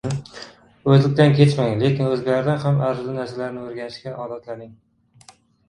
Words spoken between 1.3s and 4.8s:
kechmang, lekin o‘zgalardan ham arzirli narsalarni o‘rganishga odatlaning.